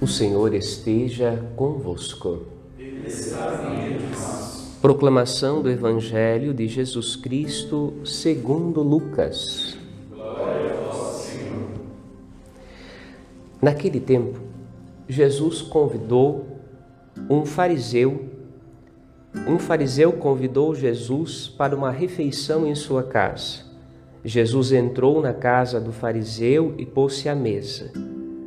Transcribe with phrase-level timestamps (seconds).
[0.00, 2.46] O Senhor esteja convosco.
[4.80, 9.76] Proclamação do Evangelho de Jesus Cristo segundo Lucas.
[10.10, 11.68] Glória a Senhor.
[13.60, 14.40] Naquele tempo,
[15.06, 16.46] Jesus convidou
[17.28, 18.24] um fariseu.
[19.46, 23.66] Um fariseu convidou Jesus para uma refeição em sua casa.
[24.24, 27.92] Jesus entrou na casa do fariseu e pôs-se à mesa.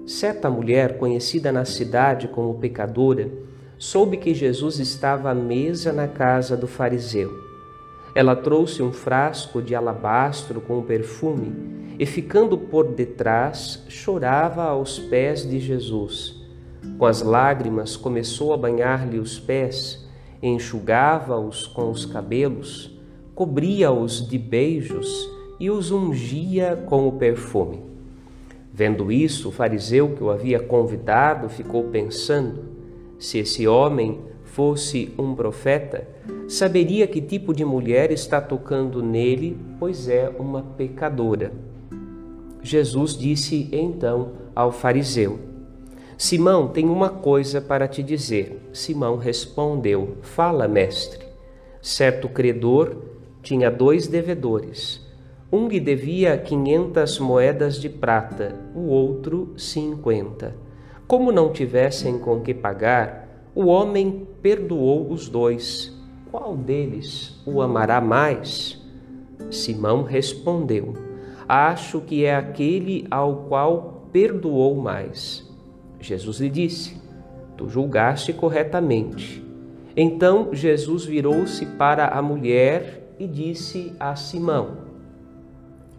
[0.05, 3.31] Certa mulher, conhecida na cidade como pecadora,
[3.77, 7.31] soube que Jesus estava à mesa na casa do fariseu.
[8.13, 15.49] Ela trouxe um frasco de alabastro com perfume e, ficando por detrás, chorava aos pés
[15.49, 16.35] de Jesus.
[16.97, 20.05] Com as lágrimas, começou a banhar-lhe os pés,
[20.41, 22.91] enxugava-os com os cabelos,
[23.33, 25.29] cobria-os de beijos
[25.59, 27.92] e os ungia com o perfume.
[28.75, 32.63] Vendo isso, o fariseu que o havia convidado ficou pensando:
[33.19, 36.07] se esse homem fosse um profeta,
[36.47, 41.53] saberia que tipo de mulher está tocando nele, pois é uma pecadora.
[42.63, 45.37] Jesus disse então ao fariseu:
[46.17, 48.59] Simão, tenho uma coisa para te dizer.
[48.73, 51.23] Simão respondeu: Fala, mestre.
[51.79, 52.95] Certo credor
[53.43, 55.02] tinha dois devedores.
[55.53, 60.55] Um lhe devia quinhentas moedas de prata, o outro cinquenta.
[61.07, 65.95] Como não tivessem com que pagar, o homem perdoou os dois.
[66.31, 68.81] Qual deles o amará mais?
[69.51, 70.95] Simão respondeu:
[71.47, 75.47] Acho que é aquele ao qual perdoou mais.
[75.99, 76.99] Jesus lhe disse:
[77.55, 79.45] Tu julgaste corretamente.
[79.95, 84.82] Então Jesus virou-se para a mulher e disse a Simão: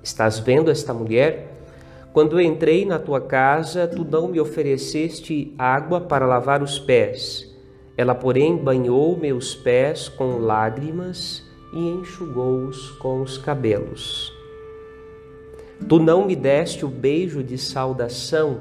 [0.05, 1.50] Estás vendo esta mulher?
[2.12, 7.50] Quando entrei na tua casa, tu não me ofereceste água para lavar os pés.
[7.97, 11.42] Ela, porém, banhou meus pés com lágrimas
[11.72, 14.31] e enxugou-os com os cabelos.
[15.88, 18.60] Tu não me deste o beijo de saudação.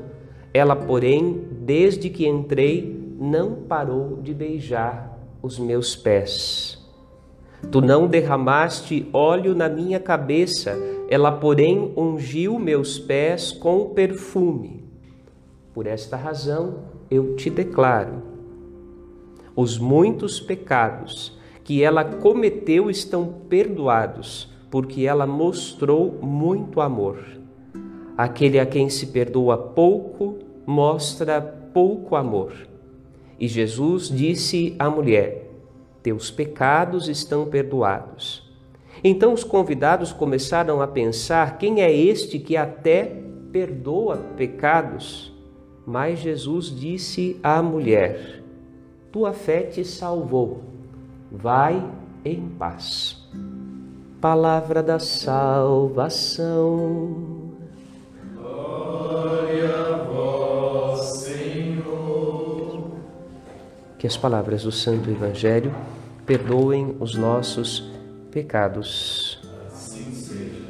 [0.54, 6.83] Ela, porém, desde que entrei, não parou de beijar os meus pés.
[7.72, 10.78] Tu não derramaste óleo na minha cabeça
[11.14, 14.84] ela, porém, ungiu meus pés com perfume.
[15.74, 16.80] Por esta razão,
[17.10, 18.24] eu te declaro:
[19.56, 27.20] os muitos pecados que ela cometeu estão perdoados, porque ela mostrou muito amor.
[28.18, 32.54] Aquele a quem se perdoa pouco mostra pouco amor.
[33.40, 35.43] E Jesus disse à mulher:
[36.04, 38.44] Teus pecados estão perdoados.
[39.02, 45.34] Então os convidados começaram a pensar: quem é este que até perdoa pecados?
[45.86, 48.44] Mas Jesus disse à mulher:
[49.12, 50.62] Tua fé te salvou,
[51.32, 51.84] vai
[52.24, 53.28] em paz.
[54.20, 56.24] Palavra da salvação.
[64.04, 65.74] Que as palavras do Santo Evangelho
[66.26, 67.90] perdoem os nossos
[68.30, 69.40] pecados.
[69.66, 70.66] Assim seja.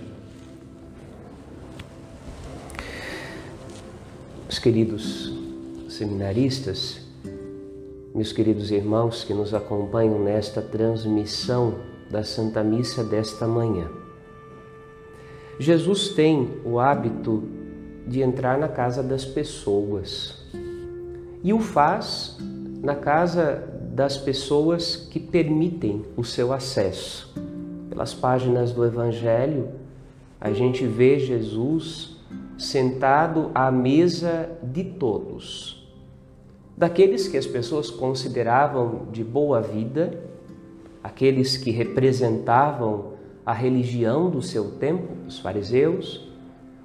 [4.48, 5.34] Os queridos
[5.90, 7.02] seminaristas,
[8.14, 11.80] meus queridos irmãos que nos acompanham nesta transmissão
[12.12, 13.90] da Santa Missa desta manhã.
[15.58, 17.42] Jesus tem o hábito
[18.06, 20.46] de entrar na casa das pessoas
[21.44, 22.38] e o faz
[22.84, 23.64] na casa
[23.94, 27.34] das pessoas que permitem o seu acesso
[27.90, 29.70] pelas páginas do Evangelho,
[30.42, 32.18] a gente vê Jesus
[32.58, 35.90] sentado à mesa de todos.
[36.76, 40.20] Daqueles que as pessoas consideravam de boa vida,
[41.02, 43.14] aqueles que representavam
[43.46, 46.30] a religião do seu tempo, os fariseus,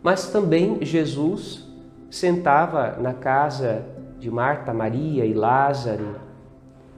[0.00, 1.66] mas também Jesus
[2.08, 6.16] sentava na casa de Marta, Maria e Lázaro,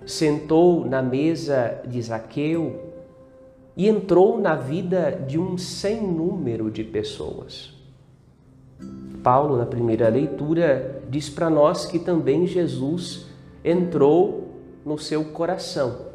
[0.07, 2.91] sentou na mesa de Zaqueu,
[3.77, 7.73] e entrou na vida de um sem número de pessoas.
[9.23, 13.27] Paulo, na primeira leitura, diz para nós que também Jesus
[13.65, 14.49] entrou
[14.85, 16.11] no seu coração.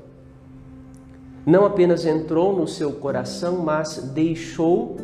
[1.45, 4.97] Não apenas entrou no seu coração, mas deixou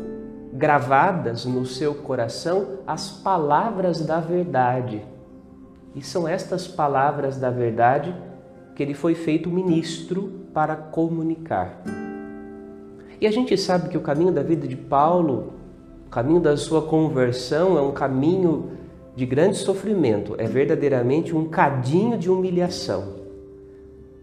[0.52, 5.02] gravadas no seu coração as palavras da verdade.
[5.94, 8.14] E são estas palavras da verdade
[8.74, 11.82] que ele foi feito ministro para comunicar.
[13.20, 15.52] E a gente sabe que o caminho da vida de Paulo,
[16.06, 18.70] o caminho da sua conversão, é um caminho
[19.14, 23.20] de grande sofrimento, é verdadeiramente um cadinho de humilhação.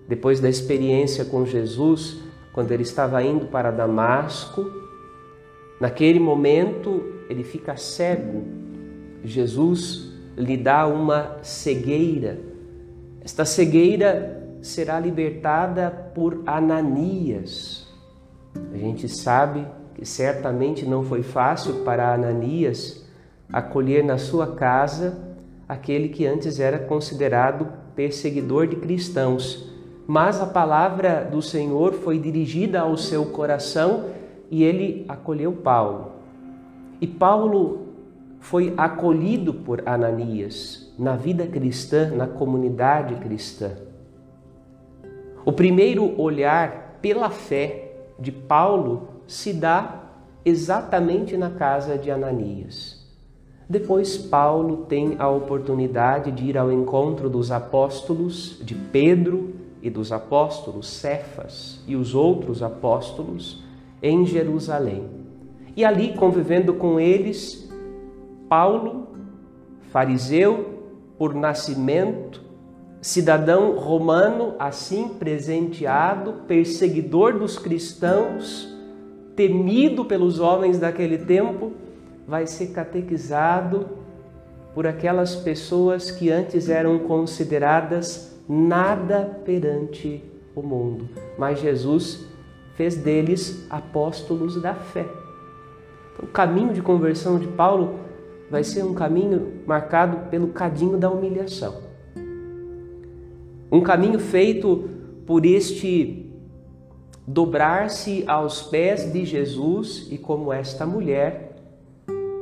[0.08, 2.18] Depois da experiência com Jesus,
[2.52, 4.66] quando ele estava indo para Damasco,
[5.80, 8.44] naquele momento ele fica cego.
[9.24, 10.09] Jesus
[10.40, 12.40] lhe dá uma cegueira.
[13.22, 17.86] Esta cegueira será libertada por Ananias.
[18.74, 23.06] A gente sabe que certamente não foi fácil para Ananias
[23.52, 25.20] acolher na sua casa
[25.68, 29.70] aquele que antes era considerado perseguidor de cristãos.
[30.08, 34.06] Mas a palavra do Senhor foi dirigida ao seu coração
[34.50, 36.14] e ele acolheu Paulo.
[37.02, 37.89] E Paulo
[38.40, 43.72] foi acolhido por Ananias na vida cristã, na comunidade cristã.
[45.46, 50.04] O primeiro olhar pela fé de Paulo se dá
[50.44, 53.00] exatamente na casa de Ananias.
[53.70, 60.12] Depois, Paulo tem a oportunidade de ir ao encontro dos apóstolos, de Pedro e dos
[60.12, 63.64] apóstolos Cefas e os outros apóstolos
[64.02, 65.06] em Jerusalém.
[65.76, 67.69] E ali, convivendo com eles,
[68.50, 69.08] Paulo,
[69.92, 70.80] fariseu
[71.18, 72.42] por nascimento,
[73.02, 78.76] cidadão romano, assim presenteado, perseguidor dos cristãos,
[79.36, 81.72] temido pelos homens daquele tempo,
[82.28, 83.88] vai ser catequizado
[84.74, 90.24] por aquelas pessoas que antes eram consideradas nada perante
[90.56, 91.08] o mundo,
[91.38, 92.26] mas Jesus
[92.76, 95.06] fez deles apóstolos da fé.
[96.22, 98.09] O caminho de conversão de Paulo
[98.50, 101.76] vai ser um caminho marcado pelo cadinho da humilhação.
[103.72, 104.90] Um caminho feito
[105.26, 106.26] por este
[107.28, 111.56] dobrar-se aos pés de Jesus e como esta mulher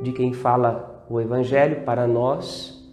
[0.02, 2.88] de quem fala o Evangelho para nós,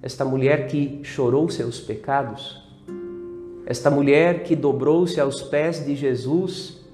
[0.00, 2.62] esta mulher que chorou seus pecados,
[3.66, 6.84] esta mulher que dobrou-se aos pés de Jesus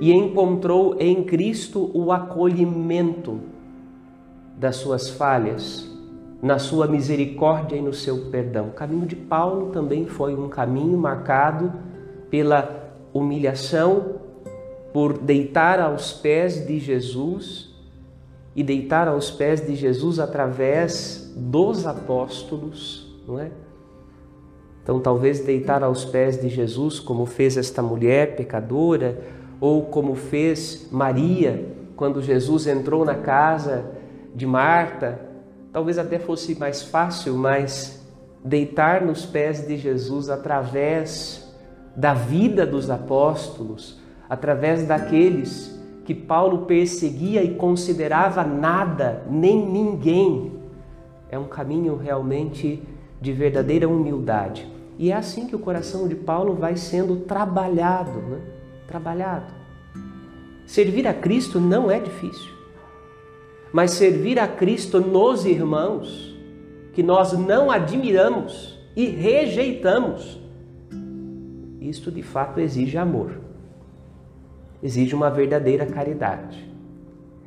[0.00, 3.55] e encontrou em Cristo o acolhimento
[4.58, 5.88] das suas falhas,
[6.42, 8.68] na sua misericórdia e no seu perdão.
[8.68, 11.72] O caminho de Paulo também foi um caminho marcado
[12.30, 14.16] pela humilhação,
[14.92, 17.74] por deitar aos pés de Jesus
[18.54, 23.50] e deitar aos pés de Jesus através dos apóstolos, não é?
[24.82, 29.20] Então, talvez deitar aos pés de Jesus, como fez esta mulher pecadora,
[29.60, 33.95] ou como fez Maria quando Jesus entrou na casa
[34.36, 35.18] de Marta,
[35.72, 38.06] talvez até fosse mais fácil, mas
[38.44, 41.50] deitar nos pés de Jesus através
[41.96, 43.98] da vida dos apóstolos,
[44.28, 45.74] através daqueles
[46.04, 50.52] que Paulo perseguia e considerava nada, nem ninguém,
[51.30, 52.82] é um caminho realmente
[53.18, 54.70] de verdadeira humildade.
[54.98, 58.40] E é assim que o coração de Paulo vai sendo trabalhado, né?
[58.86, 59.52] trabalhado.
[60.66, 62.55] Servir a Cristo não é difícil,
[63.72, 66.34] mas servir a Cristo nos irmãos,
[66.92, 70.40] que nós não admiramos e rejeitamos,
[71.80, 73.46] isto de fato exige amor
[74.82, 76.64] exige uma verdadeira caridade.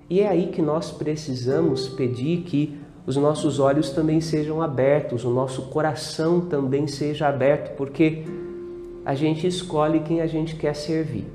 [0.10, 5.30] E é aí que nós precisamos pedir que os nossos olhos também sejam abertos, o
[5.30, 8.24] nosso coração também seja aberto, porque
[9.06, 11.26] a gente escolhe quem a gente quer servir.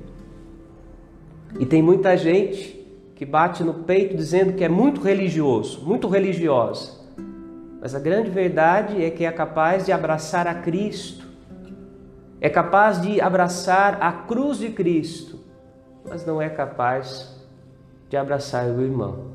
[1.59, 2.74] E tem muita gente
[3.14, 7.04] que bate no peito dizendo que é muito religioso, muito religiosa.
[7.80, 11.26] Mas a grande verdade é que é capaz de abraçar a Cristo,
[12.40, 15.38] é capaz de abraçar a cruz de Cristo,
[16.09, 17.40] mas não é capaz
[18.09, 19.26] de abraçar o irmão,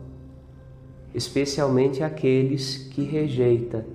[1.13, 3.85] especialmente aqueles que rejeita,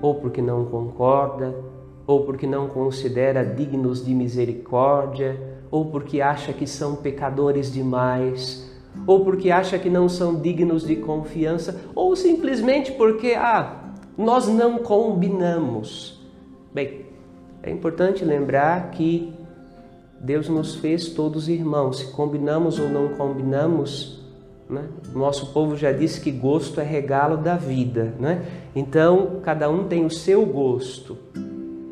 [0.00, 1.54] ou porque não concorda,
[2.06, 8.71] ou porque não considera dignos de misericórdia, ou porque acha que são pecadores demais,
[9.06, 13.82] ou porque acha que não são dignos de confiança, ou simplesmente porque ah,
[14.16, 16.20] nós não combinamos.
[16.72, 17.06] Bem,
[17.62, 19.32] é importante lembrar que
[20.20, 21.98] Deus nos fez todos irmãos.
[21.98, 24.22] Se combinamos ou não combinamos,
[24.70, 24.84] né?
[25.14, 28.14] nosso povo já disse que gosto é regalo da vida.
[28.18, 28.44] Né?
[28.74, 31.18] Então, cada um tem o seu gosto,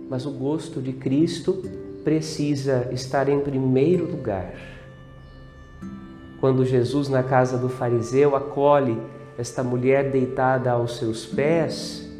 [0.08, 1.62] mas o gosto de Cristo
[2.04, 4.54] precisa estar em primeiro lugar.
[6.40, 8.96] Quando Jesus, na casa do fariseu, acolhe
[9.36, 12.10] esta mulher deitada aos seus pés,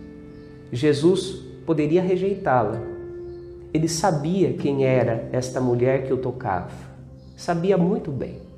[0.73, 2.81] Jesus poderia rejeitá-la,
[3.73, 6.91] ele sabia quem era esta mulher que o tocava.
[7.37, 8.51] Sabia muito bem.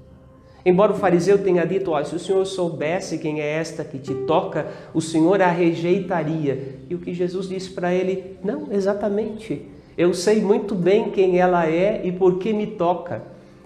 [0.64, 4.14] Embora o fariseu tenha dito: oh, se o Senhor soubesse quem é esta que te
[4.14, 6.76] toca, o Senhor a rejeitaria.
[6.88, 9.68] E o que Jesus disse para ele: Não, exatamente.
[9.96, 13.22] Eu sei muito bem quem ela é e por que me toca.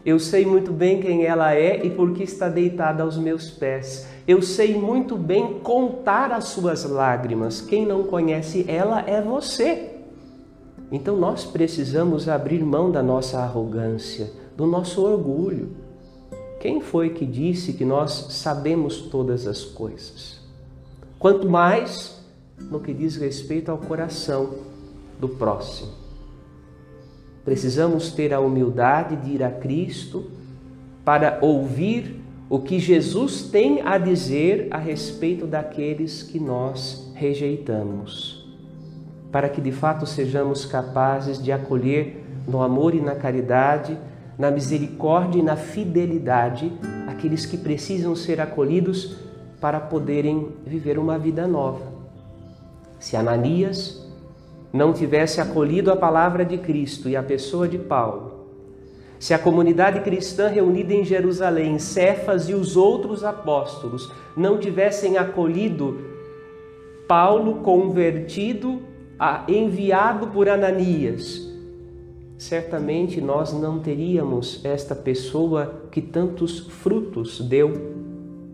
[0.07, 4.09] Eu sei muito bem quem ela é e por que está deitada aos meus pés.
[4.27, 7.61] Eu sei muito bem contar as suas lágrimas.
[7.61, 9.91] Quem não conhece ela é você.
[10.91, 15.85] Então nós precisamos abrir mão da nossa arrogância, do nosso orgulho
[16.67, 20.41] quem foi que disse que nós sabemos todas as coisas?
[21.19, 22.21] Quanto mais
[22.59, 24.55] no que diz respeito ao coração
[25.21, 25.93] do próximo.
[27.47, 30.31] Precisamos ter a humildade de ir a Cristo
[31.03, 38.47] para ouvir o que Jesus tem a dizer a respeito daqueles que nós rejeitamos,
[39.33, 43.97] para que de fato sejamos capazes de acolher no amor e na caridade
[44.39, 46.73] na misericórdia e na fidelidade
[47.07, 49.17] aqueles que precisam ser acolhidos
[49.61, 51.87] para poderem viver uma vida nova.
[52.99, 54.06] Se Ananias
[54.77, 58.37] não tivesse acolhido a palavra de Cristo e a pessoa de Paulo,
[59.19, 65.99] se a comunidade cristã reunida em Jerusalém, Cefas e os outros apóstolos, não tivessem acolhido
[67.09, 68.83] Paulo convertido,
[69.49, 71.51] enviado por Ananias,
[72.37, 77.73] certamente nós não teríamos esta pessoa que tantos frutos deu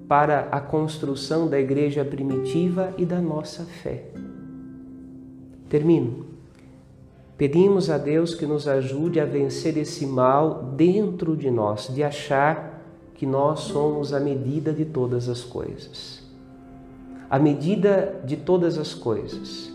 [0.07, 4.22] para a construção da igreja primitiva e da nossa fé.
[5.73, 6.27] Termino.
[7.39, 12.85] Pedimos a Deus que nos ajude a vencer esse mal dentro de nós, de achar
[13.15, 16.23] que nós somos a medida de todas as coisas.
[17.31, 19.73] A medida de todas as coisas.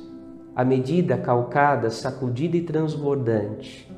[0.55, 3.91] A medida calcada, sacudida e transbordante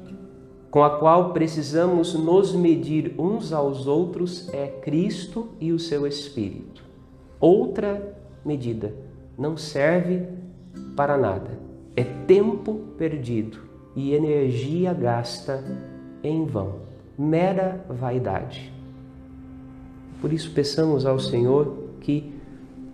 [0.71, 6.81] com a qual precisamos nos medir uns aos outros é Cristo e o seu Espírito.
[7.41, 8.15] Outra
[8.45, 8.93] medida
[9.37, 10.27] não serve
[10.95, 11.68] para nada.
[11.96, 13.60] É tempo perdido
[13.96, 15.63] e energia gasta
[16.24, 16.75] em vão.
[17.17, 18.72] Mera vaidade.
[20.22, 22.34] Por isso, peçamos ao Senhor que,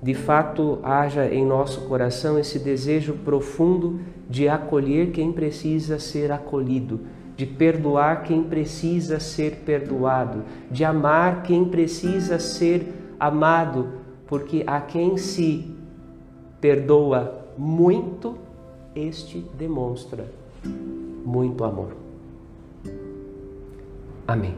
[0.02, 4.00] de fato, haja em nosso coração esse desejo profundo
[4.30, 7.02] de acolher quem precisa ser acolhido
[7.36, 13.90] de perdoar quem precisa ser perdoado, de amar quem precisa ser amado,
[14.26, 15.76] porque a quem se
[16.62, 18.38] perdoa muito,
[18.96, 20.32] este demonstra
[21.26, 21.96] muito amor.
[24.28, 24.56] Amém.